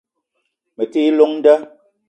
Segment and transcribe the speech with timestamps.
[0.75, 1.55] Me ti i llong nda